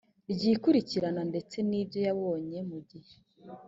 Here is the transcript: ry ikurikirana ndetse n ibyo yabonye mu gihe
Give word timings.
ry 0.31 0.43
ikurikirana 0.53 1.21
ndetse 1.31 1.57
n 1.69 1.71
ibyo 1.79 1.99
yabonye 2.07 2.57
mu 2.69 2.79
gihe 2.89 3.13